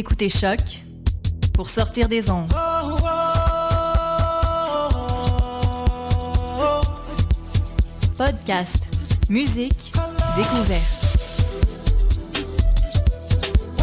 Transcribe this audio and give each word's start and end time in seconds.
Écoutez 0.00 0.30
Choc 0.30 0.60
pour 1.52 1.68
sortir 1.68 2.08
des 2.08 2.30
ondes. 2.30 2.50
Podcast, 8.16 8.88
musique, 9.28 9.92
découverte. 10.38 11.06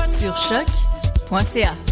Sur 0.09 0.35
choc.ca. 0.37 1.86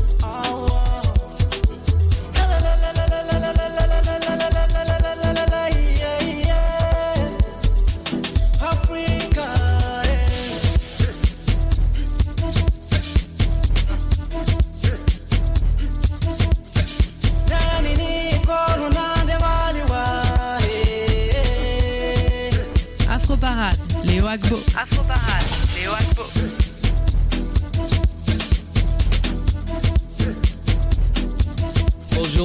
Black 24.37 24.49
Book. 24.49 24.75
Afro 24.75 25.24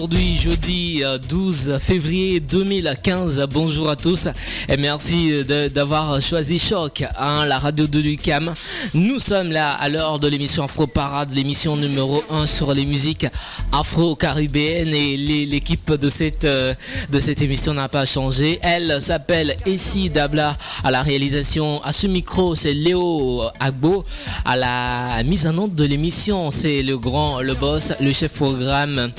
Aujourd'hui, 0.00 0.38
jeudi 0.38 1.00
euh, 1.04 1.18
12 1.18 1.76
février 1.78 2.40
2015. 2.40 3.46
Bonjour 3.52 3.90
à 3.90 3.96
tous 3.96 4.28
et 4.66 4.78
merci 4.78 5.30
d'avoir 5.74 6.22
choisi 6.22 6.58
Choc, 6.58 7.04
hein, 7.18 7.44
la 7.44 7.58
radio 7.58 7.86
de 7.86 7.98
Lucam. 7.98 8.54
Nous 8.94 9.18
sommes 9.18 9.52
là 9.52 9.72
à 9.72 9.90
l'heure 9.90 10.18
de 10.18 10.26
l'émission 10.26 10.64
Afro 10.64 10.86
Parade, 10.86 11.34
l'émission 11.34 11.76
numéro 11.76 12.24
1 12.30 12.46
sur 12.46 12.72
les 12.72 12.86
musiques 12.86 13.26
afro-caribéennes 13.72 14.94
et 14.94 15.18
l'é- 15.18 15.44
l'équipe 15.44 15.92
de 15.92 16.08
cette, 16.08 16.46
euh, 16.46 16.72
de 17.10 17.20
cette 17.20 17.42
émission 17.42 17.74
n'a 17.74 17.90
pas 17.90 18.06
changé. 18.06 18.58
Elle 18.62 19.02
s'appelle 19.02 19.54
Essie 19.66 20.08
Dabla 20.08 20.56
à 20.82 20.90
la 20.90 21.02
réalisation. 21.02 21.82
À 21.84 21.92
ce 21.92 22.06
micro, 22.06 22.54
c'est 22.54 22.72
Léo 22.72 23.42
Agbo. 23.60 24.06
À 24.46 24.56
la 24.56 25.22
mise 25.24 25.46
en 25.46 25.58
onde 25.58 25.74
de 25.74 25.84
l'émission, 25.84 26.50
c'est 26.50 26.82
le 26.82 26.96
grand, 26.96 27.42
le 27.42 27.52
boss, 27.52 27.92
le 28.00 28.10
chef 28.12 28.32
programme, 28.32 29.10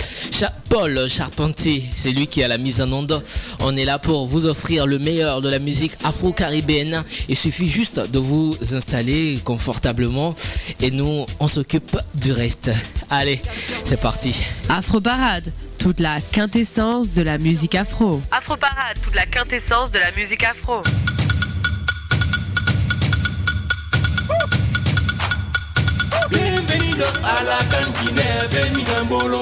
Paul 0.72 1.10
Charpentier. 1.10 1.84
C'est 1.98 2.12
lui 2.12 2.28
qui 2.28 2.42
a 2.44 2.48
la 2.48 2.58
mise 2.58 2.82
en 2.82 2.90
onde. 2.94 3.22
On 3.60 3.76
est 3.76 3.84
là 3.84 4.00
pour 4.00 4.26
vous 4.26 4.46
offrir 4.46 4.88
le 4.88 5.00
meilleur 5.00 5.42
de 5.42 5.50
la 5.50 5.60
musique 5.60 5.92
afro-caribéenne. 6.06 7.04
Il 7.28 7.36
suffit 7.36 7.68
juste 7.68 8.00
de 8.00 8.20
vous 8.20 8.56
installer 8.72 9.38
confortablement 9.44 10.34
et 10.80 10.90
nous, 10.90 11.26
on 11.42 11.48
s'occupe 11.50 11.98
du 12.14 12.32
reste. 12.32 12.72
Allez, 13.10 13.42
c'est 13.84 14.00
parti. 14.00 14.34
Afro-Parade, 14.70 15.52
toute 15.78 16.00
la 16.00 16.22
quintessence 16.22 17.12
de 17.12 17.22
la 17.22 17.38
musique 17.38 17.76
afro. 17.76 18.22
Afro-Parade, 18.32 18.98
toute 19.04 19.16
la 19.16 19.26
quintessence 19.26 19.92
de 19.92 20.00
la 20.00 20.12
musique 20.12 20.46
afro. 20.46 20.84
Bienvenidos 26.30 27.20
a 27.26 27.44
la 27.44 27.58
cantina 27.70 28.48
de 28.48 28.74
Migambolo. 28.74 29.42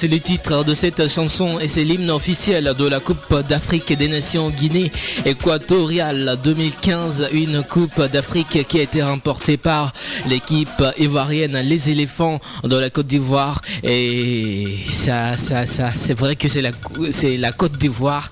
c'est 0.00 0.08
le 0.08 0.18
titre 0.18 0.64
de 0.64 0.72
cette 0.72 1.08
chanson 1.10 1.58
et 1.60 1.68
c'est 1.68 1.84
l'hymne 1.84 2.10
officiel 2.10 2.72
de 2.78 2.88
la 2.88 3.00
Coupe 3.00 3.38
d'Afrique 3.46 3.92
des 3.92 4.08
Nations 4.08 4.48
Guinée 4.48 4.90
équatoriale 5.26 6.38
2015, 6.42 7.28
une 7.32 7.62
Coupe 7.62 8.00
d'Afrique 8.10 8.66
qui 8.66 8.78
a 8.78 8.82
été 8.82 9.02
remportée 9.02 9.58
par 9.58 9.92
l'équipe 10.26 10.82
ivoirienne 10.98 11.60
Les 11.60 11.90
Éléphants 11.90 12.40
de 12.64 12.78
la 12.78 12.88
Côte 12.88 13.08
d'Ivoire. 13.08 13.60
Et 13.82 14.68
ça, 14.88 15.36
ça, 15.36 15.66
ça, 15.66 15.90
c'est 15.92 16.14
vrai 16.14 16.34
que 16.34 16.48
c'est 16.48 16.62
la, 16.62 16.70
c'est 17.10 17.36
la 17.36 17.52
Côte 17.52 17.76
d'Ivoire 17.76 18.30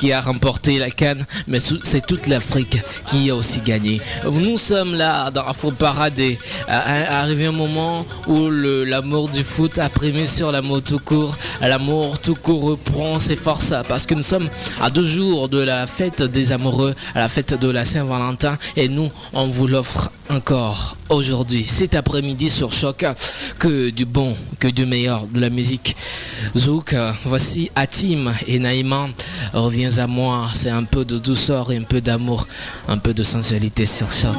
qui 0.00 0.12
a 0.12 0.20
remporté 0.22 0.78
la 0.78 0.90
canne, 0.90 1.26
mais 1.46 1.58
c'est 1.84 2.06
toute 2.06 2.26
l'Afrique 2.26 2.78
qui 3.10 3.28
a 3.28 3.36
aussi 3.36 3.60
gagné. 3.60 4.00
Nous 4.24 4.56
sommes 4.56 4.94
là 4.94 5.30
dans 5.30 5.46
Afro 5.46 5.70
Parade 5.72 6.18
à- 6.66 6.78
à- 6.78 7.20
arrivé 7.20 7.44
un 7.46 7.52
moment 7.52 8.06
où 8.26 8.48
l'amour 8.48 9.28
du 9.28 9.44
foot 9.44 9.78
a 9.78 9.90
primé 9.90 10.24
sur 10.24 10.50
l'amour 10.52 10.80
tout 10.82 10.98
court. 10.98 11.36
L'amour 11.60 12.18
tout 12.18 12.34
court 12.34 12.62
reprend 12.62 13.18
ses 13.18 13.36
forces 13.36 13.74
parce 13.88 14.06
que 14.06 14.14
nous 14.14 14.22
sommes 14.22 14.48
à 14.80 14.88
deux 14.88 15.04
jours 15.04 15.50
de 15.50 15.58
la 15.58 15.86
fête 15.86 16.22
des 16.22 16.52
amoureux, 16.52 16.94
à 17.14 17.18
la 17.18 17.28
fête 17.28 17.60
de 17.60 17.68
la 17.70 17.84
Saint-Valentin 17.84 18.56
et 18.76 18.88
nous, 18.88 19.10
on 19.34 19.48
vous 19.48 19.66
l'offre 19.66 20.10
encore 20.30 20.96
aujourd'hui, 21.10 21.64
cet 21.64 21.94
après-midi 21.94 22.48
sur 22.48 22.72
Choc, 22.72 23.04
que 23.58 23.90
du 23.90 24.04
bon, 24.06 24.34
que 24.60 24.68
du 24.68 24.86
meilleur 24.86 25.26
de 25.26 25.40
la 25.40 25.50
musique. 25.50 25.96
Zouk, 26.56 26.94
voici 27.24 27.70
Atim 27.74 28.32
et 28.46 28.58
Naïma, 28.60 29.08
reviens 29.52 29.89
à 29.98 30.06
moi, 30.06 30.48
c'est 30.54 30.70
un 30.70 30.84
peu 30.84 31.04
de 31.04 31.18
douceur 31.18 31.72
et 31.72 31.76
un 31.76 31.82
peu 31.82 32.00
d'amour, 32.00 32.46
un 32.88 32.98
peu 32.98 33.12
de 33.14 33.22
sensualité 33.22 33.86
sur 33.86 34.10
Choc. 34.10 34.36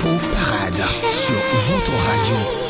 Afro 0.00 0.16
Parade 0.16 0.82
sur 1.06 1.34
votre 1.74 1.92
radio. 1.92 2.69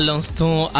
À 0.00 0.02
l'instant, 0.02 0.70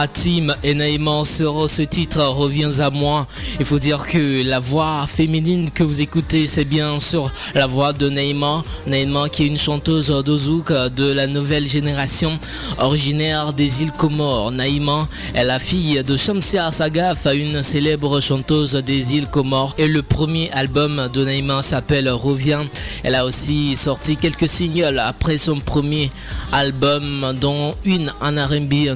et 0.62 0.73
Naïman 0.73 1.25
sur 1.25 1.69
ce 1.69 1.83
titre 1.83 2.23
Reviens 2.23 2.81
à 2.81 2.89
moi. 2.89 3.27
Il 3.59 3.67
faut 3.67 3.79
dire 3.79 4.07
que 4.07 4.43
la 4.43 4.61
voix 4.61 5.07
féminine 5.07 5.71
que 5.71 5.83
vous 5.83 6.00
écoutez, 6.00 6.47
c'est 6.47 6.65
bien 6.65 6.99
sûr 6.99 7.31
la 7.55 7.67
voix 7.67 7.93
de 7.93 8.09
Naïma. 8.09 8.65
Naïma 8.87 9.29
qui 9.29 9.43
est 9.43 9.47
une 9.47 9.59
chanteuse 9.59 10.09
de 10.09 10.37
zouk 10.37 10.73
de 10.73 11.12
la 11.12 11.27
nouvelle 11.27 11.67
génération, 11.67 12.39
originaire 12.79 13.53
des 13.53 13.83
îles 13.83 13.93
Comores. 13.93 14.53
Naïma 14.53 15.07
est 15.35 15.45
la 15.45 15.59
fille 15.59 16.03
de 16.03 16.17
Shamsia 16.17 16.73
Sagaf, 16.73 17.27
une 17.27 17.62
célèbre 17.62 18.21
chanteuse 18.21 18.73
des 18.73 19.17
îles 19.17 19.27
Comores. 19.27 19.75
Et 19.77 19.87
le 19.87 20.00
premier 20.00 20.50
album 20.53 21.11
de 21.12 21.27
Naïma 21.27 21.61
s'appelle 21.61 22.09
Reviens. 22.09 22.65
Elle 23.03 23.17
a 23.17 23.27
aussi 23.27 23.77
sorti 23.77 24.17
quelques 24.17 24.49
singles 24.49 24.99
après 24.99 25.37
son 25.37 25.61
premier 25.61 26.11
album, 26.53 27.37
dont 27.39 27.75
une 27.85 28.12
en 28.23 28.35
R&B 28.37 28.89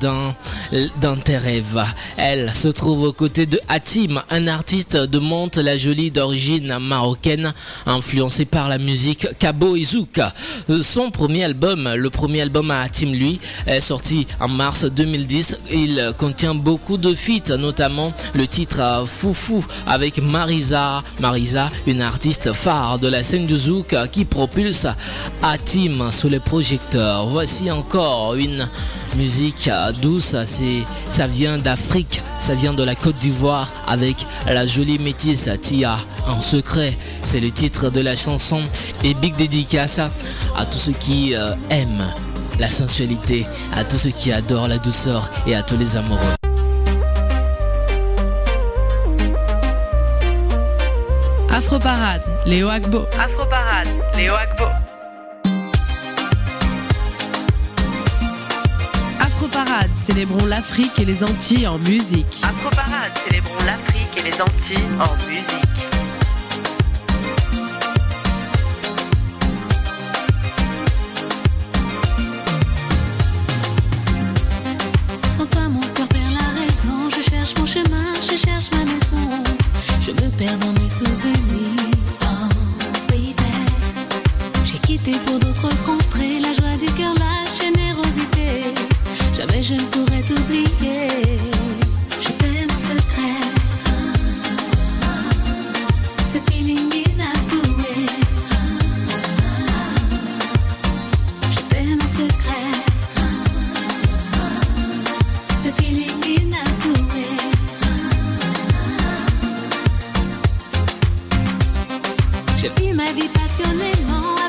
dans, 0.00 0.34
dans 1.00 1.16
tes 1.16 1.36
rêves. 1.36 1.84
Elle 2.16 2.54
se 2.54 2.68
trouve 2.68 3.02
aux 3.02 3.12
côtés 3.12 3.46
de 3.46 3.60
Hatim, 3.68 4.22
un 4.30 4.46
artiste 4.46 4.96
de 4.96 5.18
Monte 5.18 5.56
la 5.56 5.76
Jolie 5.76 6.10
d'origine 6.10 6.78
marocaine, 6.78 7.52
influencé 7.86 8.44
par 8.44 8.68
la 8.68 8.78
musique 8.78 9.26
Cabo 9.38 9.76
et. 9.76 10.20
Son 10.82 11.10
premier 11.10 11.44
album, 11.44 11.88
le 11.94 12.10
premier 12.10 12.40
album 12.42 12.70
à 12.70 12.82
Hatim, 12.82 13.12
lui, 13.12 13.38
est 13.66 13.80
sorti 13.80 14.26
en 14.40 14.48
mars 14.48 14.84
2010. 14.84 15.58
Il 15.72 16.12
contient 16.18 16.54
beaucoup 16.54 16.96
de 16.96 17.14
feats, 17.14 17.56
notamment 17.56 18.12
le 18.34 18.46
titre 18.46 19.04
Foufou 19.06 19.64
avec 19.86 20.18
Marisa. 20.18 21.02
Marisa, 21.20 21.70
une 21.86 22.00
artiste 22.00 22.52
phare 22.52 22.98
de 22.98 23.08
la 23.08 23.22
scène 23.22 23.46
du 23.46 23.56
Zouk 23.56 23.94
qui 24.12 24.24
propulse 24.24 24.86
Hatim 25.42 26.10
sous 26.10 26.28
les 26.28 26.40
projecteurs. 26.40 27.26
Voici 27.26 27.70
encore 27.70 28.34
une 28.34 28.68
musique 29.16 29.68
euh, 29.68 29.92
douce, 29.92 30.36
c'est, 30.44 30.84
ça 31.08 31.26
vient 31.26 31.58
d'Afrique, 31.58 32.22
ça 32.38 32.54
vient 32.54 32.72
de 32.72 32.82
la 32.82 32.94
Côte 32.94 33.16
d'Ivoire 33.16 33.68
avec 33.86 34.26
la 34.46 34.66
jolie 34.66 34.98
métisse 34.98 35.48
Tia 35.60 35.98
en 36.26 36.40
secret. 36.40 36.96
C'est 37.22 37.40
le 37.40 37.50
titre 37.50 37.90
de 37.90 38.00
la 38.00 38.14
chanson 38.14 38.60
et 39.02 39.14
big 39.14 39.34
dédicace 39.36 39.98
à 39.98 40.66
tous 40.70 40.78
ceux 40.78 40.92
qui 40.92 41.34
euh, 41.34 41.54
aiment 41.70 42.06
la 42.58 42.68
sensualité, 42.68 43.46
à 43.74 43.84
tous 43.84 43.98
ceux 43.98 44.10
qui 44.10 44.32
adorent 44.32 44.68
la 44.68 44.78
douceur 44.78 45.28
et 45.46 45.54
à 45.54 45.62
tous 45.62 45.76
les 45.76 45.96
amoureux. 45.96 46.34
Afro 51.50 51.78
Parade, 51.78 52.22
Léo 52.44 52.68
Agbo. 52.68 53.06
Afro 53.18 53.44
Parade, 53.46 53.88
Léo 54.14 54.34
Agbo. 54.34 54.95
Afro 59.76 59.88
Parade, 59.88 59.90
célébrons 60.06 60.46
l'Afrique 60.46 60.98
et 60.98 61.04
les 61.04 61.22
Antilles 61.22 61.66
en 61.66 61.76
musique. 61.78 62.40
Afro 62.42 62.70
Parade, 62.70 63.12
célébrons 63.26 63.64
l'Afrique 63.66 64.08
et 64.16 64.22
les 64.22 64.40
Antilles 64.40 64.78
en 64.98 65.14
musique. 65.28 65.44
Sans 75.36 75.46
toi, 75.46 75.68
mon 75.68 75.80
cœur 75.80 76.08
perd 76.08 76.32
la 76.32 76.48
raison. 76.58 77.10
Je 77.10 77.20
cherche 77.28 77.54
mon 77.58 77.66
chemin, 77.66 78.14
je 78.22 78.36
cherche 78.36 78.70
ma 78.72 78.84
maison. 78.84 79.42
Je 80.00 80.12
me 80.12 80.30
perds 80.38 80.56
dans 80.58 80.72
mes 80.72 80.88
souvenirs. 80.88 81.90
Oh, 82.22 82.48
baby. 83.08 83.34
J'ai 84.64 84.78
quitté 84.78 85.12
pour 85.26 85.38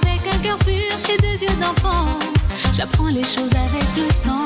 Avec 0.01 0.33
un 0.33 0.37
cœur 0.39 0.57
pur 0.59 0.73
et 0.73 1.21
des 1.21 1.43
yeux 1.43 1.55
d'enfant. 1.61 2.05
J'apprends 2.75 3.07
les 3.07 3.23
choses 3.23 3.51
avec 3.53 3.85
le 3.95 4.07
temps 4.23 4.36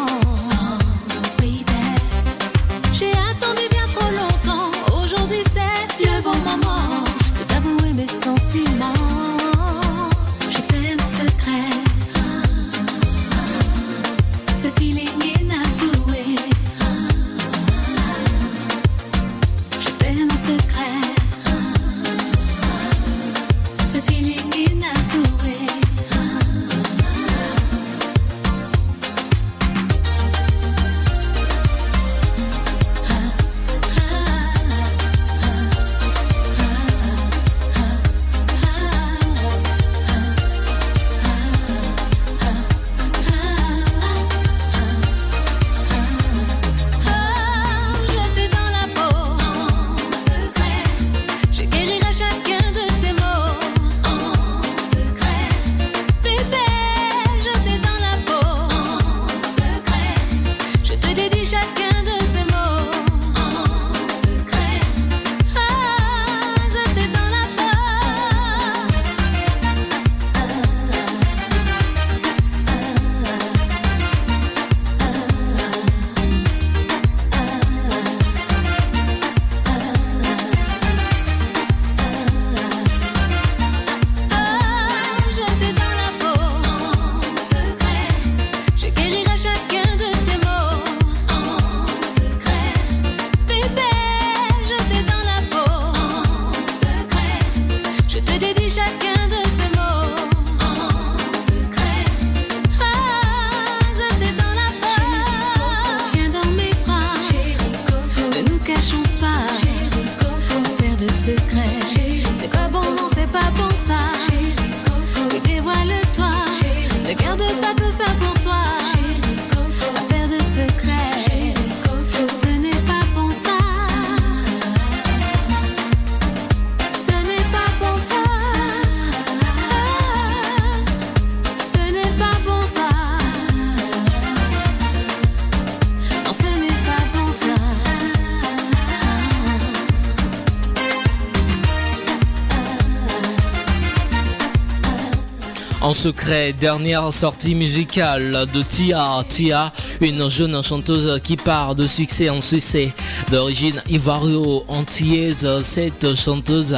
secret, 146.01 146.55
dernière 146.59 147.13
sortie 147.13 147.53
musicale 147.53 148.47
de 148.51 148.63
Tia. 148.63 149.23
Tia, 149.29 149.71
une 149.99 150.29
jeune 150.29 150.63
chanteuse 150.63 151.19
qui 151.23 151.35
part 151.35 151.75
de 151.75 151.85
succès 151.85 152.27
en 152.31 152.41
succès. 152.41 152.91
D'origine 153.29 153.83
ivoiro-antillaise, 153.87 155.61
cette 155.61 156.15
chanteuse 156.15 156.75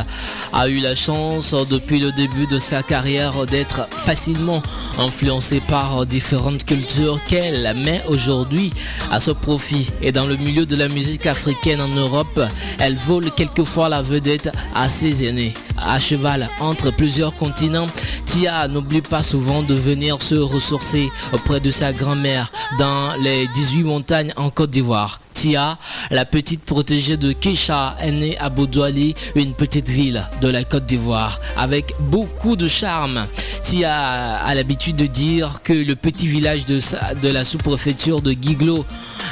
a 0.52 0.68
eu 0.68 0.80
la 0.80 0.94
chance 0.94 1.56
depuis 1.70 2.00
le 2.00 2.12
début 2.12 2.48
de 2.48 2.60
sa 2.60 2.84
carrière 2.84 3.46
d'être 3.46 3.88
facilement 3.90 4.62
influencée 4.98 5.62
par 5.70 6.06
différentes 6.06 6.66
cultures 6.66 7.18
qu'elle 7.26 7.74
met 7.78 8.02
aujourd'hui 8.10 8.74
à 9.10 9.22
ce 9.22 9.32
profit. 9.32 9.90
Et 10.02 10.12
dans 10.12 10.26
le 10.26 10.36
milieu 10.36 10.66
de 10.66 10.76
la 10.76 10.90
musique 10.90 11.28
africaine 11.28 11.80
en 11.80 11.88
Europe, 11.88 12.42
elle 12.78 12.98
vole 12.98 13.32
quelquefois 13.32 13.88
la 13.88 14.02
vedette 14.02 14.52
à 14.76 14.90
ses 14.90 15.24
aînés. 15.24 15.54
À 15.78 15.98
cheval 15.98 16.50
entre 16.60 16.92
plusieurs 16.92 17.36
continents, 17.36 17.88
Tia 18.34 18.68
n'oublie 18.68 19.02
pas 19.02 19.22
souvent 19.22 19.62
de 19.62 19.76
venir 19.76 20.20
se 20.24 20.34
ressourcer 20.34 21.12
auprès 21.34 21.60
de 21.60 21.70
sa 21.70 21.94
grand-mère 21.94 22.52
dans 22.80 23.14
les 23.22 23.48
18 23.54 23.84
montagnes 23.84 24.34
en 24.38 24.50
Côte 24.50 24.72
d'Ivoire. 24.72 25.20
Tia, 25.36 25.78
la 26.10 26.26
petite 26.26 26.66
protégée 26.66 27.16
de 27.16 27.32
Keisha, 27.32 27.96
est 28.02 28.12
née 28.12 28.36
à 28.40 28.50
Boudouali, 28.50 29.14
une 29.36 29.54
petite 29.54 29.88
ville 29.88 30.28
de 30.42 30.48
la 30.48 30.64
Côte 30.64 30.88
d'Ivoire, 30.88 31.40
avec 31.58 31.94
beaucoup 32.00 32.56
de 32.56 32.68
charme. 32.68 33.28
Tia 33.62 34.38
a 34.38 34.56
l'habitude 34.56 34.96
de 34.96 35.06
dire 35.06 35.62
que 35.64 35.74
le 35.74 35.96
petit 35.96 36.26
village 36.26 36.66
de, 36.66 36.80
de 37.22 37.28
la 37.28 37.44
sous-préfecture 37.44 38.24
de 38.24 38.34
Guiglo 38.34 38.84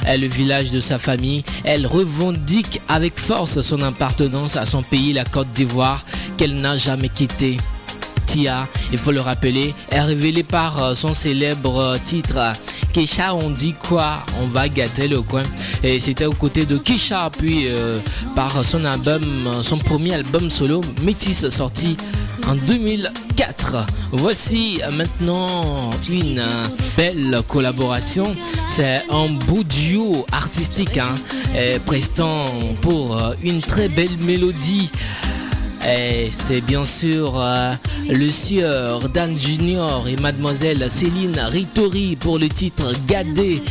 est 0.06 0.20
le 0.20 0.28
village 0.28 0.70
de 0.70 0.80
sa 0.80 1.00
famille. 1.00 1.44
Elle 1.64 1.88
revendique 1.88 2.80
avec 2.88 3.20
force 3.20 3.62
son 3.62 3.82
appartenance 3.82 4.58
à 4.58 4.68
son 4.68 4.84
pays, 4.84 5.12
la 5.12 5.26
Côte 5.26 5.52
d'Ivoire, 5.56 6.06
qu'elle 6.38 6.54
n'a 6.54 6.78
jamais 6.78 7.10
quitté. 7.10 7.58
Il 8.92 8.98
faut 8.98 9.12
le 9.12 9.20
rappeler, 9.20 9.74
est 9.90 10.02
révélée 10.02 10.44
par 10.44 10.82
euh, 10.82 10.94
son 10.94 11.14
célèbre 11.14 11.78
euh, 11.80 11.98
titre 12.04 12.38
euh, 12.38 12.54
Kesha, 12.94 13.36
on 13.36 13.50
dit 13.50 13.74
quoi? 13.74 14.24
On 14.42 14.48
va 14.48 14.70
gâter 14.70 15.10
le 15.10 15.22
coin. 15.22 15.44
Et 15.84 16.00
c'était 16.00 16.26
aux 16.26 16.34
côtés 16.34 16.66
de 16.66 16.78
Kesha, 16.78 17.30
puis 17.38 17.68
par 18.36 18.64
son 18.66 18.84
album, 18.84 19.24
son 19.62 19.78
premier 19.78 20.14
album 20.16 20.50
solo, 20.50 20.82
Métis, 21.02 21.48
sorti 21.48 21.96
en 22.48 22.56
2004. 22.56 23.86
Voici 24.12 24.82
maintenant 24.92 25.90
une 26.10 26.44
belle 26.98 27.40
collaboration. 27.48 28.36
C'est 28.68 29.04
un 29.10 29.30
beau 29.48 29.64
duo 29.64 30.26
artistique, 30.34 30.98
hein, 30.98 31.14
prestant 31.86 32.44
pour 32.82 33.18
une 33.42 33.62
très 33.62 33.88
belle 33.88 34.18
mélodie. 34.20 34.90
Et 35.88 36.30
c'est 36.32 36.62
bien 36.62 36.86
sûr 36.86 37.34
euh, 37.40 37.74
le 38.08 38.30
sieur 38.30 39.10
Dan 39.10 39.36
Junior 39.38 40.08
et 40.08 40.16
mademoiselle 40.22 40.90
Céline 40.90 41.40
Ritori 41.40 42.16
pour 42.16 42.38
le 42.38 42.48
titre 42.50 42.94
Gadé, 43.08 43.62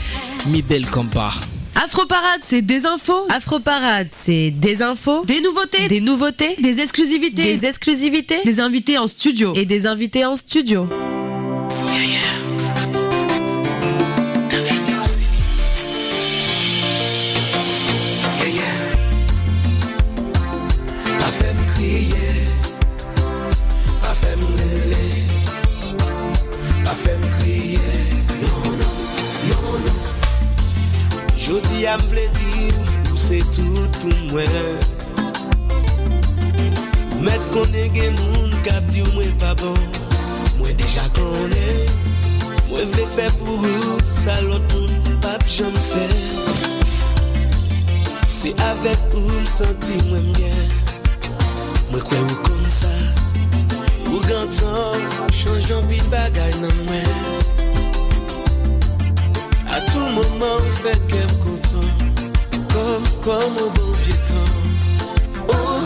mi 0.48 0.62
belle 0.62 0.86
compa. 0.86 1.30
Afro 1.76 2.06
Parade, 2.06 2.40
c'est 2.46 2.62
des 2.62 2.84
infos. 2.84 3.26
Afro 3.28 3.60
Parade, 3.60 4.08
c'est 4.10 4.50
des 4.50 4.82
infos, 4.82 5.24
des 5.24 5.40
nouveautés, 5.40 5.88
des 5.88 6.00
nouveautés, 6.00 6.56
des 6.58 6.80
exclusivités, 6.80 7.56
des 7.56 7.64
exclusivités, 7.64 8.40
des 8.44 8.60
invités 8.60 8.98
en 8.98 9.06
studio. 9.06 9.52
Et 9.54 9.64
des 9.64 9.86
invités 9.86 10.24
en 10.24 10.36
studio. 10.36 10.88
a 31.86 31.94
am 31.94 32.04
vle 32.10 32.26
di 32.36 32.68
ou 33.12 33.16
se 33.16 33.40
tout 33.54 34.00
pou 34.02 34.12
mwen. 34.32 34.54
Met 37.24 37.42
konen 37.54 37.90
gen 37.94 38.14
moun 38.18 38.54
kap 38.66 38.84
di 38.92 39.04
ou 39.06 39.12
mwen 39.16 39.32
pa 39.42 39.54
bon. 39.62 39.78
Mwen 40.60 40.76
deja 40.76 41.06
konen 41.16 41.80
Mwen 42.68 42.90
vle 42.92 43.06
fè 43.14 43.28
pou 43.38 43.56
ou 43.56 43.96
sa 44.12 44.34
lot 44.44 44.74
moun 44.74 45.16
pap 45.24 45.44
jom 45.48 45.74
fè 45.88 46.04
Se 48.30 48.52
avek 48.68 49.16
ou 49.16 49.40
msanti 49.40 49.96
mwen 50.10 50.28
mwen 50.34 50.74
Mwen 51.90 52.04
kwe 52.04 52.20
ou 52.26 52.36
kon 52.44 52.68
sa 52.70 52.92
Ou 54.10 54.20
gantan 54.26 55.08
chanjan 55.32 55.86
pi 55.88 56.00
bagay 56.10 56.52
nan 56.60 56.74
mwen. 56.84 57.10
A 59.70 59.78
tou 59.92 60.08
mouman 60.16 60.56
ou 60.58 60.78
fek 60.80 61.04
kem 61.12 61.34
kou 61.44 61.59
Kom, 62.72 63.02
kom 63.20 63.56
ou 63.56 63.70
bon 63.70 63.92
vie 64.02 64.20
tan 64.28 64.48
Oh, 65.48 65.82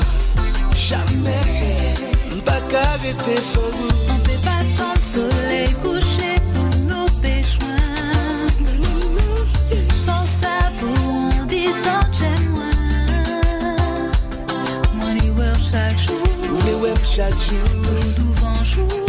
jamais 0.75 1.95
Mpa 2.37 2.59
ka 2.71 2.85
rete 3.03 3.37
san 3.41 3.71
vous 3.73 4.13
On 4.13 4.19
peut 4.27 4.43
pas 4.45 4.63
tant 4.77 4.95
de 4.99 5.05
soleil 5.05 5.73
couché 5.83 6.35
pour 6.53 6.73
nos 6.91 7.09
péchouins. 7.23 8.49
Sans 10.05 10.27
ça, 10.27 10.57
vous 10.79 10.95
on 11.41 11.47
dit 11.47 11.73
tant 11.83 12.07
j'aime 12.13 12.49
moins. 12.51 12.81
Moi, 14.95 15.11
les 15.21 15.31
voir 15.31 15.57
chaque 15.57 15.99
jour, 15.99 16.27
Ou 16.53 16.59
le 16.67 16.75
web 16.83 16.99
chak 17.05 17.33
jou 17.49 17.63
tout 17.85 18.23
devant 18.23 18.65
jour. 18.65 19.04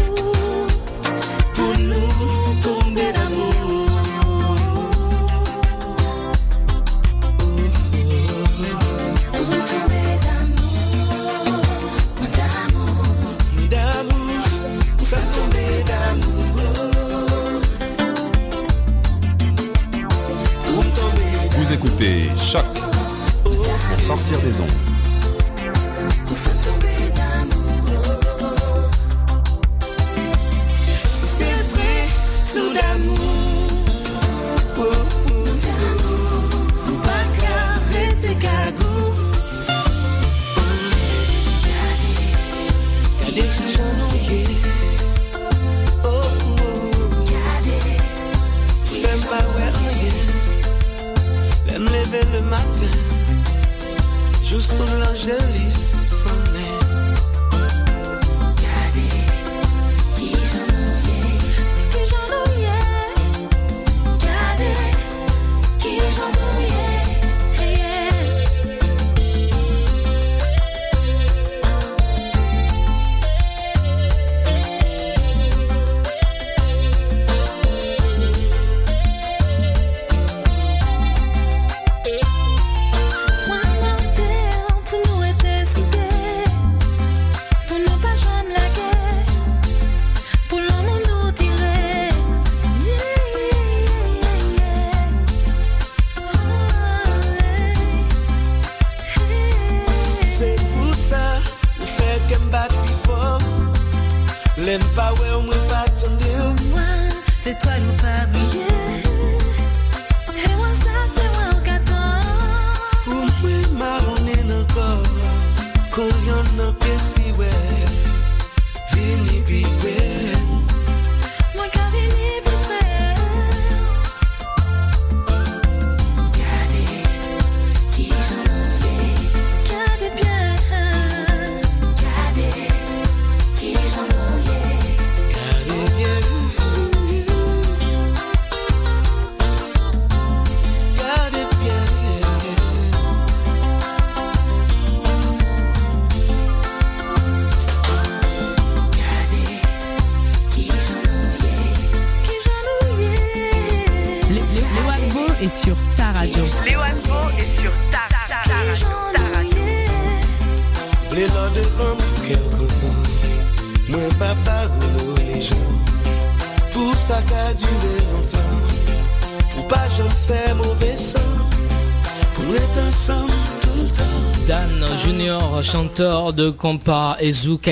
De 176.31 176.49
compas 176.49 177.17
et 177.19 177.31
zouk. 177.31 177.69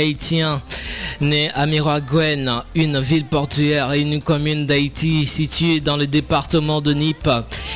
Né 1.22 1.50
à 1.54 1.66
Miraguen, 1.66 2.64
une 2.76 3.00
ville 3.00 3.26
portuaire 3.26 3.94
et 3.94 4.02
une 4.02 4.22
commune 4.22 4.66
d'Haïti 4.66 5.26
située 5.26 5.80
dans 5.80 5.96
le 5.96 6.08
département 6.08 6.82
de 6.82 6.94
Nip, 6.94 7.30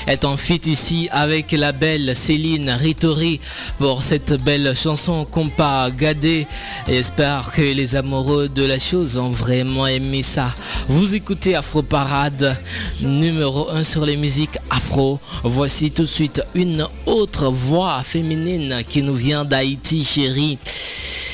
est 0.08 0.24
en 0.24 0.38
fit 0.38 0.62
ici 0.66 1.10
avec 1.12 1.52
la 1.52 1.74
belle 1.74 2.16
Céline 2.16 2.70
Ritori 2.70 3.42
pour 3.78 4.04
cette 4.04 4.42
belle 4.42 4.74
chanson 4.76 5.26
compas 5.26 5.92
Gadé. 5.92 6.48
J'espère 6.88 7.52
que 7.52 7.62
les 7.62 7.96
amoureux 7.96 8.48
de 8.48 8.66
la 8.66 8.80
chose 8.80 9.18
ont 9.18 9.32
vraiment 9.32 9.86
aimé 9.86 10.22
ça. 10.22 10.54
Vous 10.88 11.14
écoutez 11.14 11.56
Afro 11.56 11.82
Parade, 11.82 12.56
numéro 13.02 13.70
1 13.70 13.84
sur 13.84 14.06
les 14.06 14.16
musiques 14.16 14.58
afro. 14.70 15.20
Voici 15.44 15.92
tout 15.92 16.04
de 16.04 16.08
suite 16.08 16.42
une 16.56 16.88
autre 17.06 17.50
voix 17.50 18.02
féminine 18.04 18.84
qui 18.88 19.02
nous 19.02 19.16
vient 19.16 19.44
d'Haïti, 19.44 20.06
chérie. 20.06 20.58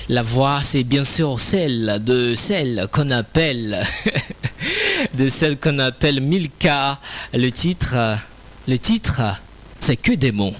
La 0.09 0.23
voix, 0.23 0.61
c'est 0.63 0.83
bien 0.83 1.03
sûr 1.03 1.39
celle 1.39 2.01
de 2.03 2.35
celle 2.35 2.87
qu'on 2.91 3.09
appelle, 3.11 3.85
de 5.13 5.29
celle 5.29 5.57
qu'on 5.57 5.79
appelle 5.79 6.19
Milka. 6.19 6.99
Le 7.33 7.49
titre, 7.51 7.95
le 8.67 8.77
titre, 8.77 9.21
c'est 9.79 9.97
que 9.97 10.13
des 10.13 10.31
mots. 10.31 10.53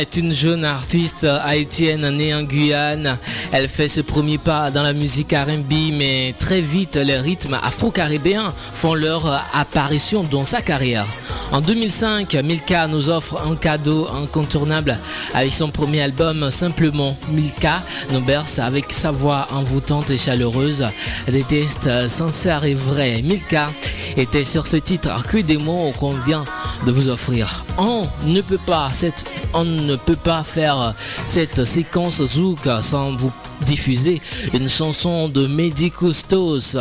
Est 0.00 0.16
une 0.16 0.34
jeune 0.34 0.64
artiste 0.64 1.24
haïtienne 1.24 2.08
née 2.16 2.34
en 2.34 2.42
Guyane. 2.42 3.18
Elle 3.52 3.68
fait 3.68 3.88
ses 3.88 4.02
premiers 4.02 4.38
pas 4.38 4.70
dans 4.70 4.82
la 4.82 4.92
musique 4.92 5.32
R&B, 5.32 5.92
mais 5.92 6.34
très 6.38 6.60
vite 6.60 6.96
les 6.96 7.18
rythmes 7.18 7.58
afro-caribéens 7.62 8.52
font 8.74 8.94
leur 8.94 9.42
apparition 9.54 10.22
dans 10.22 10.44
sa 10.44 10.60
carrière. 10.60 11.06
En 11.52 11.60
2005, 11.60 12.34
Milka 12.42 12.88
nous 12.88 13.08
offre 13.08 13.40
un 13.46 13.54
cadeau 13.54 14.08
incontournable 14.08 14.98
avec 15.32 15.54
son 15.54 15.70
premier 15.70 16.02
album 16.02 16.50
Simplement. 16.50 17.16
Milka 17.30 17.82
nous 18.12 18.20
berce 18.20 18.58
avec 18.58 18.92
sa 18.92 19.12
voix 19.12 19.46
envoûtante 19.52 20.10
et 20.10 20.18
chaleureuse, 20.18 20.86
des 21.28 21.44
tests 21.44 22.08
sincères 22.08 22.64
et 22.64 22.74
vrais. 22.74 23.22
Milka 23.22 23.68
était 24.16 24.44
sur 24.44 24.66
ce 24.66 24.76
titre 24.76 25.24
que 25.28 25.38
des 25.38 25.58
mots 25.58 25.92
qu'on 26.00 26.12
vient 26.12 26.44
de 26.84 26.92
vous 26.92 27.08
offrir. 27.08 27.64
On 27.78 28.06
ne 28.24 28.40
peut 28.40 28.58
pas 28.58 28.90
cette, 28.94 29.24
on 29.56 29.64
ne 29.64 29.96
peut 29.96 30.16
pas 30.16 30.44
faire 30.44 30.94
cette 31.24 31.64
séquence 31.64 32.22
Zouk 32.22 32.68
sans 32.82 33.16
vous 33.16 33.32
diffuser 33.62 34.20
une 34.52 34.68
chanson 34.68 35.28
de 35.28 35.46
Medicustos. 35.46 36.76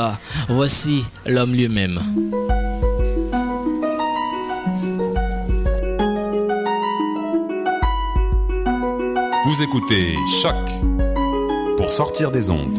Voici 0.49 1.05
l'homme 1.25 1.53
lui-même. 1.53 2.01
Vous 9.45 9.63
écoutez 9.63 10.15
Choc 10.41 10.55
pour 11.77 11.89
sortir 11.89 12.31
des 12.31 12.49
ondes. 12.49 12.77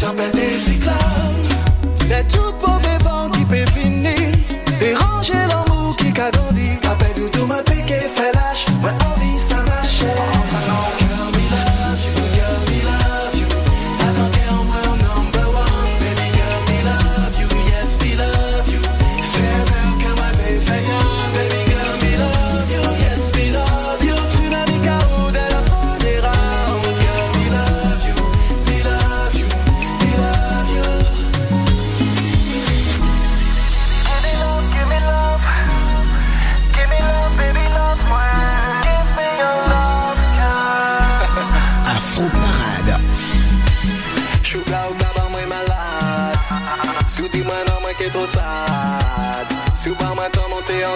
tempête 0.00 0.34
est 0.34 0.58
cyclable. 0.58 0.98
Mais 2.08 2.24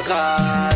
gras 0.03 0.70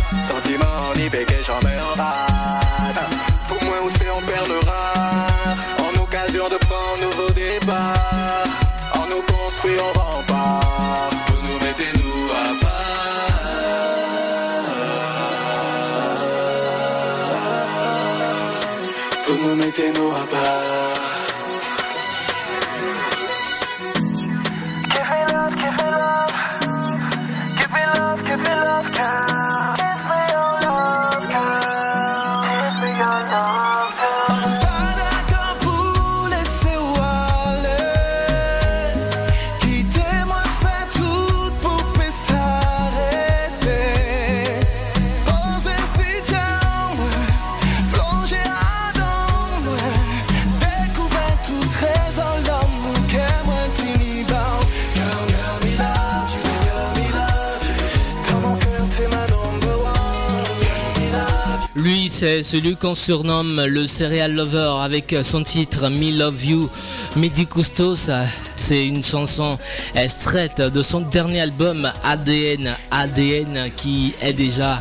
Lui, 61.77 62.09
c'est 62.09 62.45
celui 62.45 62.77
qu'on 62.77 62.95
surnomme 62.95 63.65
le 63.65 63.89
Serial 63.89 64.33
Lover 64.33 64.77
avec 64.81 65.13
son 65.23 65.43
titre 65.43 65.89
Me 65.89 66.17
Love 66.17 66.45
You. 66.45 66.71
Midi 67.17 67.47
Custos, 67.47 68.11
c'est 68.57 68.87
une 68.87 69.03
chanson 69.03 69.59
extraite 69.97 70.61
de 70.61 70.83
son 70.83 71.01
dernier 71.01 71.41
album 71.41 71.91
ADN, 72.05 72.77
ADN 72.93 73.71
qui 73.77 74.15
est 74.23 74.33
déjà 74.33 74.81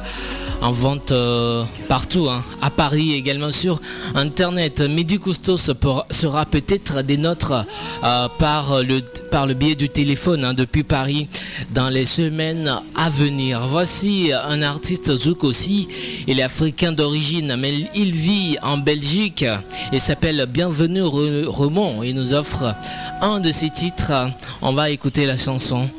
en 0.63 0.71
vente 0.71 1.11
euh, 1.11 1.65
partout, 1.89 2.29
hein. 2.29 2.41
à 2.61 2.69
Paris 2.69 3.13
également 3.13 3.51
sur 3.51 3.81
Internet. 4.15 4.79
Midi 4.79 5.19
Cousteau 5.19 5.57
sera 5.57 6.45
peut-être 6.45 7.01
des 7.01 7.17
nôtres 7.17 7.65
euh, 8.03 8.27
par, 8.39 8.81
le, 8.81 9.01
par 9.29 9.45
le 9.45 9.55
biais 9.55 9.75
du 9.75 9.89
téléphone 9.89 10.45
hein, 10.45 10.53
depuis 10.53 10.83
Paris 10.83 11.27
dans 11.73 11.89
les 11.89 12.05
semaines 12.05 12.79
à 12.95 13.09
venir. 13.09 13.59
Voici 13.69 14.31
un 14.31 14.61
artiste 14.61 15.15
Zouk 15.17 15.43
aussi. 15.43 15.89
Il 16.27 16.39
est 16.39 16.43
africain 16.43 16.93
d'origine, 16.93 17.57
mais 17.57 17.73
il 17.93 18.13
vit 18.13 18.57
en 18.63 18.77
Belgique 18.77 19.45
et 19.91 19.99
s'appelle 19.99 20.45
Bienvenue 20.49 21.03
Remont. 21.03 22.03
Il 22.03 22.15
nous 22.15 22.33
offre 22.33 22.73
un 23.21 23.41
de 23.41 23.51
ses 23.51 23.69
titres. 23.69 24.13
On 24.61 24.71
va 24.71 24.89
écouter 24.91 25.25
la 25.25 25.37
chanson 25.37 25.89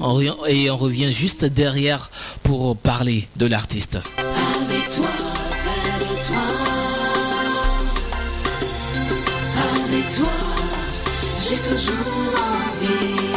et 0.48 0.70
on 0.70 0.76
revient 0.78 1.12
juste 1.12 1.44
derrière 1.44 2.10
pour 2.42 2.78
parler 2.78 3.28
de 3.36 3.44
l'artiste. 3.44 3.98
j'ai 11.46 11.56
toujours 11.56 12.32
envie. 12.40 13.33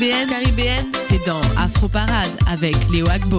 caribéenne, 0.00 0.92
c'est 1.08 1.24
dans 1.26 1.40
Afro 1.56 1.88
Parade 1.88 2.30
avec 2.48 2.76
Léo 2.92 3.08
Agbo. 3.10 3.38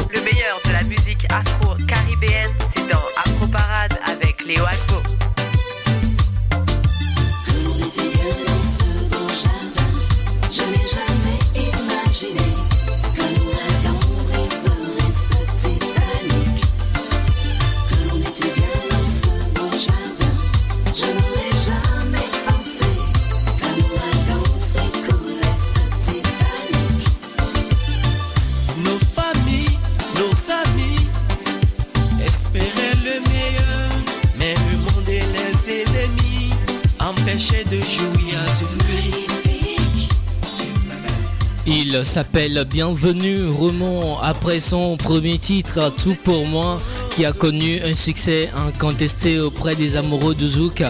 s'appelle 42.09 42.65
Bienvenue 42.67 43.45
Roman. 43.45 44.19
Après 44.23 44.59
son 44.59 44.97
premier 44.97 45.37
titre 45.37 45.93
Tout 45.95 46.17
pour 46.23 46.47
moi 46.47 46.81
qui 47.19 47.25
a 47.25 47.33
connu 47.33 47.81
un 47.83 47.95
succès 47.95 48.49
incontesté 48.55 49.41
auprès 49.41 49.75
des 49.75 49.97
amoureux 49.97 50.33
du 50.33 50.47
Zouk. 50.47 50.83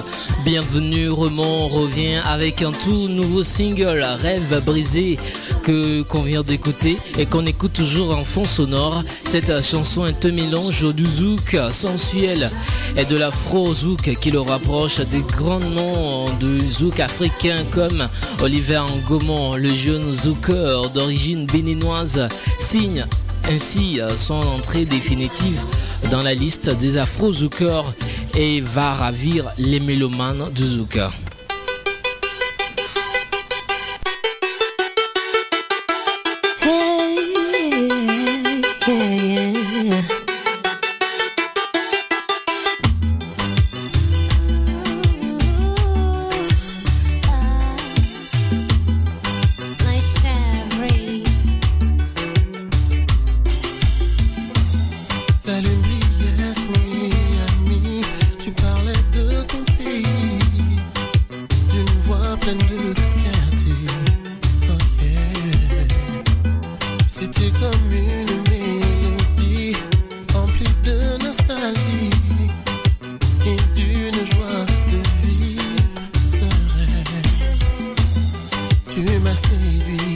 Bienvenue, 0.45 1.09
Roman 1.09 1.67
revient 1.67 2.21
avec 2.23 2.61
un 2.61 2.71
tout 2.71 3.07
nouveau 3.07 3.41
single, 3.41 4.05
Rêve 4.21 4.63
brisé, 4.63 5.17
que 5.63 6.03
qu'on 6.03 6.21
vient 6.21 6.43
d'écouter 6.43 6.97
et 7.17 7.25
qu'on 7.25 7.47
écoute 7.47 7.73
toujours 7.73 8.15
en 8.15 8.23
fond 8.23 8.43
sonore. 8.43 9.03
Cette 9.25 9.63
chanson 9.63 10.05
est 10.05 10.23
un 10.23 10.31
mélange 10.31 10.93
du 10.93 11.03
Zouk 11.03 11.57
sensuel 11.71 12.51
et 12.95 13.05
de 13.05 13.17
l'afro-Zouk 13.17 14.15
qui 14.21 14.29
le 14.29 14.41
rapproche 14.41 14.99
des 14.99 15.23
grands 15.35 15.59
noms 15.59 16.25
du 16.39 16.69
Zouk 16.69 16.99
africain 16.99 17.57
comme 17.71 18.07
Oliver 18.43 18.83
Ngomon, 19.09 19.55
le 19.55 19.75
jeune 19.75 20.11
Zouker 20.11 20.91
d'origine 20.93 21.47
béninoise, 21.47 22.27
signe 22.59 23.07
ainsi 23.51 23.99
son 24.15 24.35
entrée 24.35 24.85
définitive 24.85 25.59
dans 26.11 26.21
la 26.21 26.33
liste 26.33 26.69
des 26.79 26.97
Afro 26.97 27.31
Zucker 27.31 27.83
et 28.37 28.61
va 28.61 28.93
ravir 28.93 29.51
les 29.57 29.79
mélomanes 29.79 30.51
de 30.53 30.65
Zucker. 30.65 31.09
ma 79.29 79.35
chérie. 79.35 80.08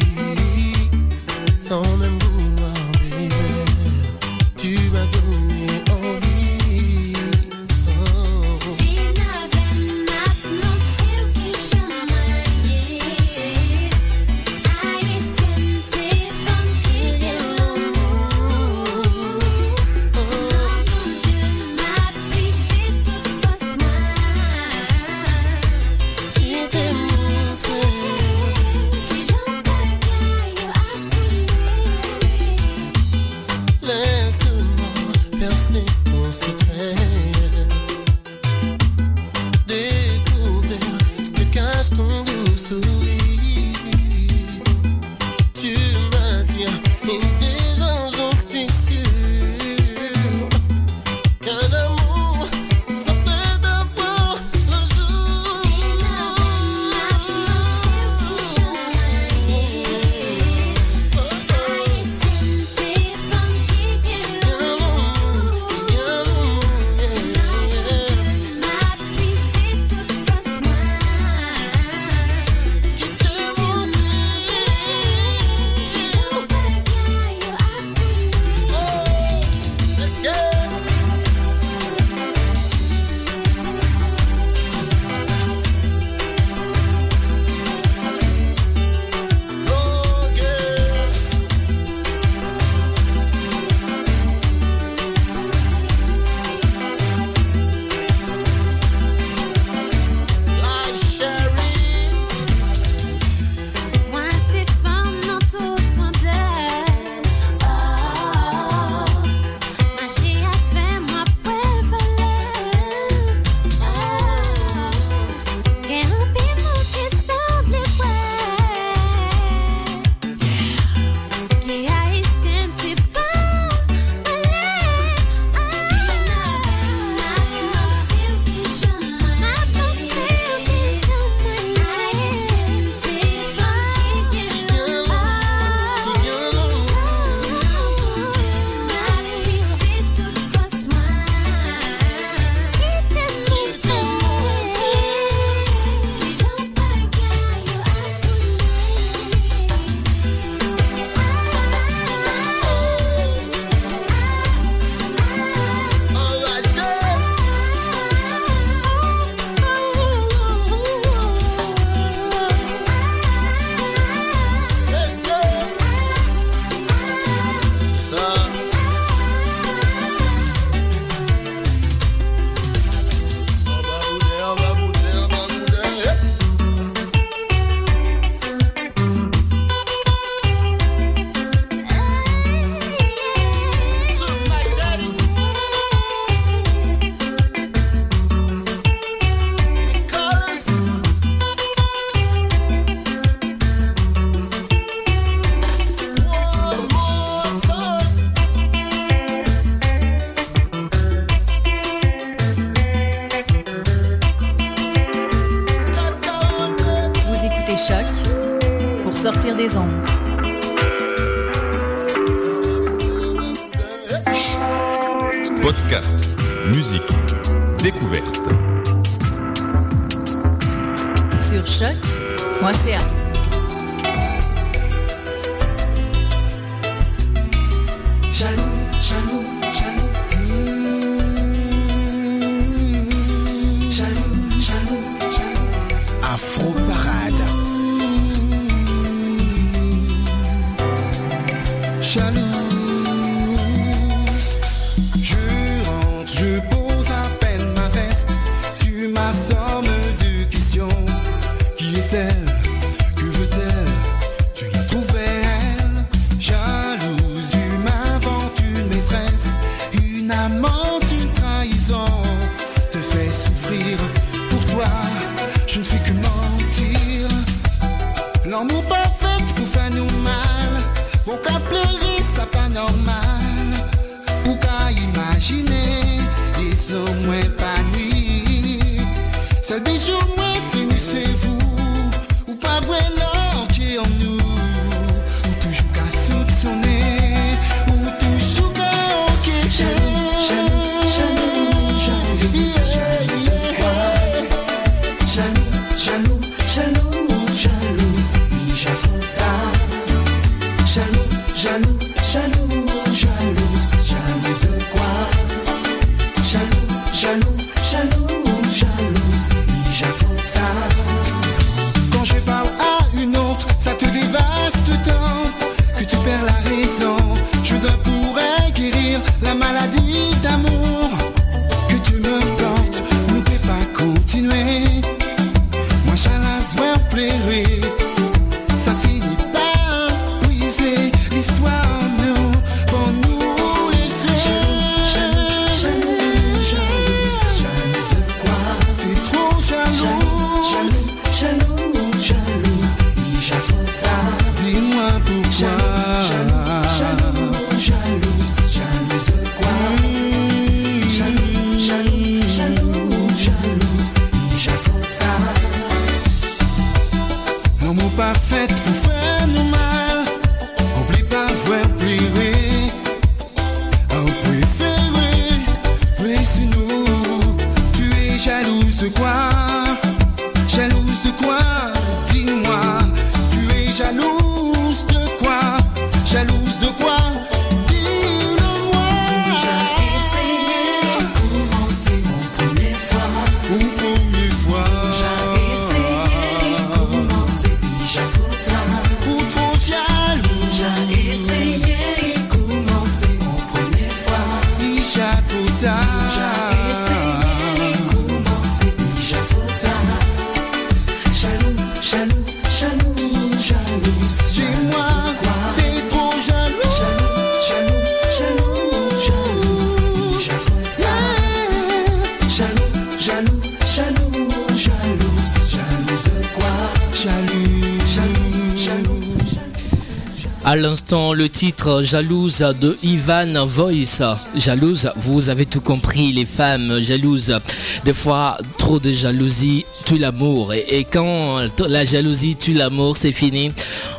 Jalouse 422.02 422.60
de 422.82 422.98
Ivan 423.04 423.66
Voice. 423.66 424.22
Jalouse, 424.56 425.10
vous 425.16 425.50
avez 425.50 425.66
tout 425.66 425.80
compris, 425.80 426.34
les 426.34 426.46
femmes 426.46 427.00
jalouses. 427.00 427.58
Des 428.04 428.14
fois, 428.14 428.58
trop 428.78 429.00
de 429.00 429.12
jalousie 429.12 429.86
tue 430.04 430.18
l'amour. 430.18 430.74
Et, 430.74 430.86
et, 430.90 431.04
quand 431.06 431.62
la 431.88 432.04
jalousie 432.04 432.58
tue 432.58 432.74
l'amour, 432.74 433.16
c'est 433.16 433.32
fini. 433.32 433.72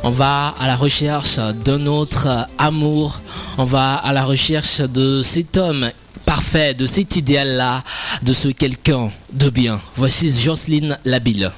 On 0.03 0.09
va 0.09 0.55
à 0.59 0.65
la 0.65 0.75
recherche 0.75 1.37
d'un 1.63 1.85
autre 1.85 2.47
amour. 2.57 3.21
On 3.59 3.65
va 3.65 3.93
à 3.93 4.11
la 4.11 4.23
recherche 4.23 4.81
de 4.81 5.21
cet 5.21 5.57
homme 5.57 5.91
parfait, 6.25 6.73
de 6.73 6.87
cet 6.87 7.15
idéal-là, 7.15 7.83
de 8.23 8.33
ce 8.33 8.47
quelqu'un 8.47 9.11
de 9.33 9.49
bien. 9.51 9.79
Voici 9.95 10.31
Jocelyne 10.31 10.97
Labille. 11.05 11.51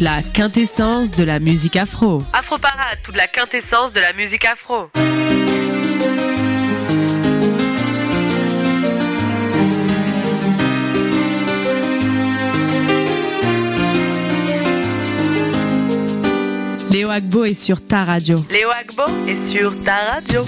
la 0.00 0.22
quintessence 0.22 1.10
de 1.10 1.24
la 1.24 1.40
musique 1.40 1.76
afro. 1.76 2.22
Afro 2.32 2.58
Parade, 2.58 2.98
toute 3.02 3.16
la 3.16 3.26
quintessence 3.26 3.92
de 3.92 4.00
la 4.00 4.12
musique 4.12 4.44
afro. 4.44 4.90
Léo 16.90 17.10
Agbo 17.10 17.44
est 17.44 17.54
sur 17.54 17.84
ta 17.84 18.04
radio. 18.04 18.38
Léo 18.50 18.70
Agbo 18.70 19.04
est 19.26 19.52
sur 19.52 19.72
ta 19.84 19.96
radio. 20.12 20.44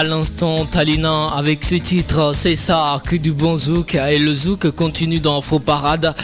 à 0.00 0.04
l'instant 0.04 0.64
Talina 0.64 1.28
avec 1.28 1.62
ce 1.62 1.74
titre 1.74 2.32
C'est 2.34 2.56
ça 2.56 3.02
que 3.04 3.16
du 3.16 3.32
bon 3.32 3.58
zouk 3.58 3.94
et 3.96 4.18
le 4.18 4.32
zouk 4.32 4.70
continue 4.70 5.18
dans 5.18 5.38
Afro 5.38 5.58
Parade 5.58 6.14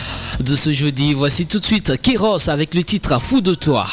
de 0.40 0.56
ce 0.56 0.72
jeudi. 0.72 1.12
Voici 1.12 1.44
tout 1.44 1.58
de 1.58 1.64
suite 1.64 2.00
Kéros 2.00 2.48
avec 2.48 2.72
le 2.72 2.82
titre 2.84 3.20
Fou 3.20 3.42
de 3.42 3.52
toi. 3.52 3.86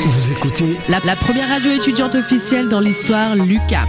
Vous 0.00 0.32
écoutez 0.32 0.76
la, 0.88 0.98
la 1.06 1.14
première 1.14 1.48
radio 1.50 1.70
étudiante 1.70 2.16
officielle 2.16 2.68
dans 2.68 2.80
l'histoire, 2.80 3.36
Lucas. 3.36 3.86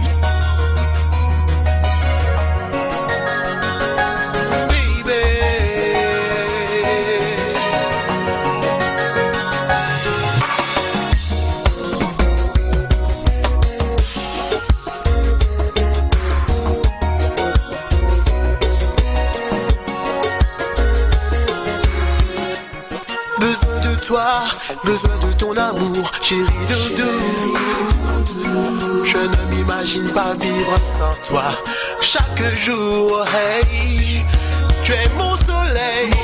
besoin 24.84 25.16
de 25.26 25.32
ton 25.36 25.56
amour, 25.56 26.10
chérie 26.22 26.66
doudou. 26.68 27.56
Je 29.04 29.18
ne 29.18 29.54
m'imagine 29.54 30.08
pas 30.12 30.34
vivre 30.34 30.76
sans 30.98 31.28
toi. 31.28 31.52
Chaque 32.00 32.54
jour, 32.54 33.24
hey, 33.34 34.24
tu 34.84 34.92
es 34.92 35.08
mon 35.16 35.36
soleil. 35.36 36.19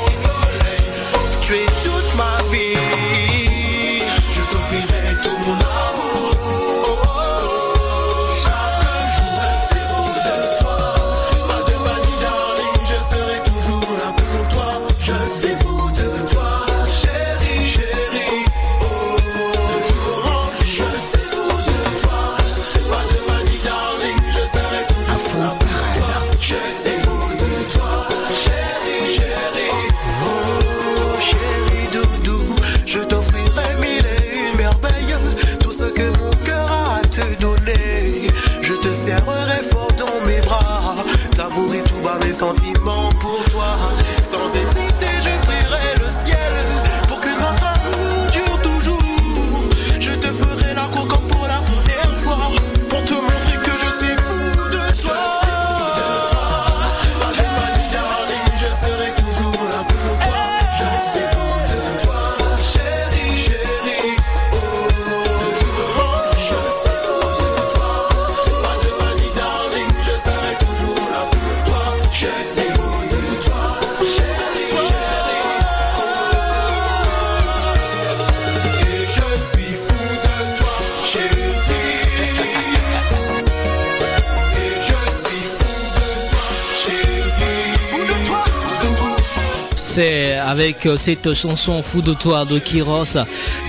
Euh, 90.85 90.97
cette 90.97 91.33
chanson 91.33 91.81
Fou 91.81 92.01
de 92.01 92.13
toi 92.13 92.43
de 92.43 92.59
Kiros 92.59 93.17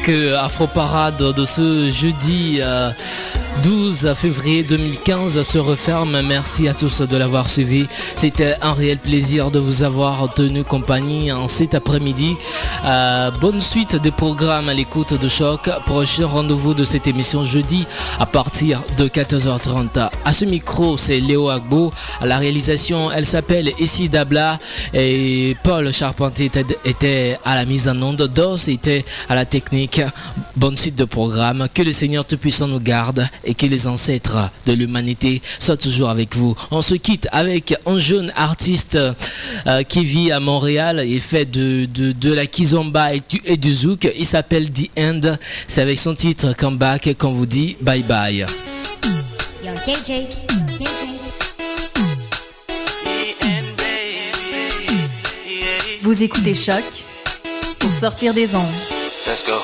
que 0.04 0.34
Afro 0.34 0.66
Parade 0.66 1.16
de 1.32 1.44
ce 1.44 1.90
jeudi 1.90 2.58
euh, 2.60 2.90
12 3.62 4.14
février 4.14 4.62
2015 4.62 5.42
se 5.42 5.58
referme. 5.58 6.20
Merci 6.22 6.68
à 6.68 6.74
tous 6.74 7.00
de 7.02 7.16
l'avoir 7.16 7.48
suivi. 7.48 7.86
C'était 8.16 8.54
un 8.62 8.72
réel 8.72 8.98
plaisir 8.98 9.50
de 9.50 9.58
vous 9.58 9.82
avoir 9.82 10.32
tenu 10.34 10.64
compagnie 10.64 11.32
en 11.32 11.48
cet 11.48 11.74
après-midi. 11.74 12.36
Euh, 12.84 13.30
bonne 13.40 13.60
suite 13.60 13.96
des 13.96 14.10
programmes 14.10 14.68
à 14.68 14.74
l'écoute 14.74 15.18
de 15.18 15.28
Choc. 15.28 15.70
Prochain 15.86 16.26
rendez-vous 16.26 16.74
de 16.74 16.84
cette 16.84 17.06
émission 17.06 17.42
jeudi 17.42 17.86
à 18.18 18.26
partir 18.26 18.82
de 18.98 19.08
14h30. 19.08 20.10
À 20.24 20.32
ce 20.32 20.44
micro, 20.44 20.96
c'est 20.96 21.20
Léo 21.20 21.48
Agbo. 21.48 21.92
À 22.20 22.26
la 22.26 22.38
réalisation, 22.38 23.10
elle 23.10 23.26
s'appelle 23.26 23.72
Essie 23.78 24.08
Dabla 24.08 24.58
et 24.94 25.56
Paul 25.62 25.92
Charpentier 25.92 26.50
était, 26.84 27.38
à 27.44 27.54
la 27.54 27.64
mise 27.64 27.88
en 27.88 28.00
onde. 28.02 28.28
Dos 28.28 28.68
était 28.68 29.04
à 29.28 29.34
la 29.34 29.44
technique. 29.44 30.00
Bonne 30.56 30.76
suite 30.76 30.96
de 30.96 31.04
programme. 31.04 31.68
Que 31.72 31.82
le 31.82 31.92
Seigneur 31.92 32.24
Tout-Puissant 32.24 32.68
nous 32.68 32.80
garde 32.80 33.26
et 33.48 33.54
que 33.54 33.66
les 33.66 33.86
ancêtres 33.86 34.50
de 34.66 34.72
l'humanité 34.72 35.42
soient 35.58 35.76
toujours 35.76 36.10
avec 36.10 36.36
vous. 36.36 36.54
On 36.70 36.82
se 36.82 36.94
quitte 36.94 37.26
avec 37.32 37.74
un 37.86 37.98
jeune 37.98 38.32
artiste 38.36 38.96
euh, 39.66 39.82
qui 39.82 40.04
vit 40.04 40.30
à 40.30 40.38
Montréal 40.38 41.00
et 41.00 41.18
fait 41.18 41.46
de, 41.46 41.86
de, 41.86 42.12
de 42.12 42.32
la 42.32 42.46
kizomba 42.46 43.14
et 43.14 43.22
du, 43.28 43.40
et 43.44 43.56
du 43.56 43.74
zouk. 43.74 44.08
Il 44.16 44.26
s'appelle 44.26 44.70
The 44.70 44.90
End. 44.98 45.20
C'est 45.66 45.82
avec 45.82 45.98
son 45.98 46.14
titre 46.14 46.54
Comeback 46.56 47.16
qu'on 47.18 47.32
vous 47.32 47.46
dit 47.46 47.76
bye 47.80 48.02
bye. 48.02 48.46
Yo. 49.64 49.72
Vous 56.02 56.22
écoutez 56.22 56.54
Choc 56.54 56.84
pour 57.78 57.94
sortir 57.94 58.32
des 58.34 58.54
ondes. 58.54 58.62
Let's 59.26 59.44
go. 59.44 59.60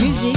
Musique, 0.00 0.36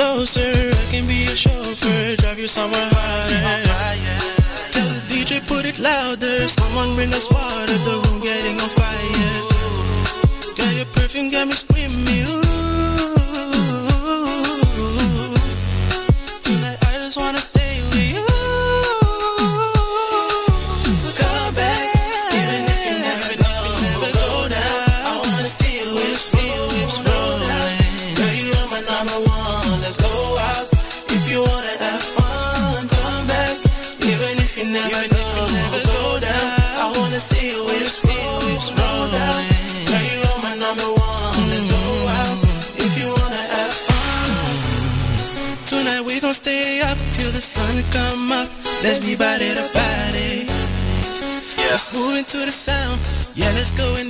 closer. 0.00 0.52
I 0.80 0.84
can 0.90 1.04
be 1.06 1.24
a 1.24 1.36
chauffeur, 1.36 2.16
drive 2.16 2.38
you 2.38 2.48
somewhere 2.48 2.88
harder. 2.96 3.40
Tell 4.74 4.88
the 4.96 5.00
DJ 5.12 5.46
put 5.46 5.64
it 5.70 5.78
louder. 5.78 6.48
Someone 6.48 6.94
bring 6.96 7.12
us 7.12 7.28
water, 7.30 7.78
the 7.88 7.94
room 8.02 8.20
getting 8.28 8.56
on 8.64 8.70
fire. 8.80 9.40
Girl, 10.56 10.72
your 10.80 10.88
perfume 10.96 11.30
got 11.30 11.48
me 11.48 11.52
screaming. 11.52 12.09
Body 49.20 49.52
to 49.52 49.68
body. 49.74 50.46
Yeah. 50.48 51.68
Let's 51.70 51.92
move 51.92 52.16
into 52.16 52.38
the 52.38 52.52
sound. 52.52 52.98
Yeah, 53.34 53.52
let's 53.52 53.70
going 53.72 54.09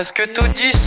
presque 0.00 0.32
tout 0.32 0.48
dit 0.54 0.79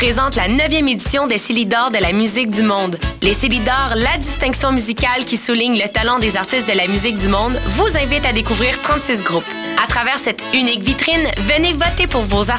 présente 0.00 0.36
la 0.36 0.48
9e 0.48 0.90
édition 0.90 1.26
des 1.26 1.36
Célidors 1.36 1.90
de 1.90 1.98
la 1.98 2.14
musique 2.14 2.50
du 2.50 2.62
monde. 2.62 2.98
Les 3.20 3.34
Célidors, 3.34 3.92
la 3.96 4.16
distinction 4.16 4.72
musicale 4.72 5.26
qui 5.26 5.36
souligne 5.36 5.78
le 5.78 5.88
talent 5.88 6.18
des 6.18 6.38
artistes 6.38 6.66
de 6.66 6.74
la 6.74 6.88
musique 6.88 7.18
du 7.18 7.28
monde, 7.28 7.60
vous 7.66 7.98
invite 7.98 8.24
à 8.24 8.32
découvrir 8.32 8.80
36 8.80 9.22
groupes. 9.22 9.44
À 9.84 9.86
travers 9.86 10.16
cette 10.16 10.42
unique 10.54 10.82
vitrine, 10.82 11.28
venez 11.36 11.74
voter 11.74 12.06
pour 12.06 12.22
vos 12.22 12.48
artistes 12.48 12.48